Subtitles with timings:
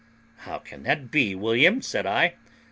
[0.37, 2.33] "How can that be, William?" said I.